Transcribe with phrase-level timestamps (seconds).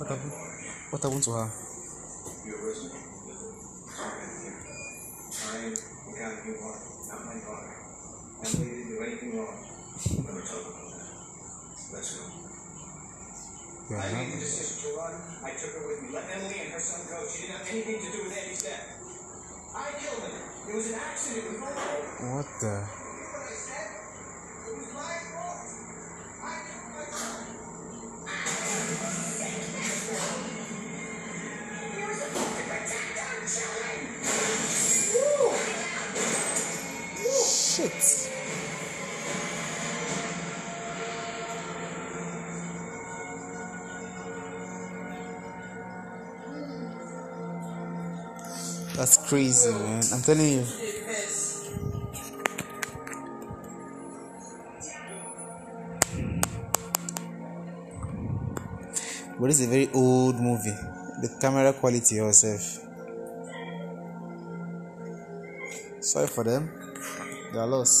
[0.00, 0.16] 我打，
[0.92, 1.50] 我打不中啊。
[37.78, 37.92] Shit.
[48.96, 50.02] That's crazy, man.
[50.12, 50.66] I'm telling you.
[59.38, 60.74] But it's a very old movie.
[61.22, 62.80] The camera quality yourself.
[66.00, 66.74] Sorry for them.
[67.52, 67.92] Galos.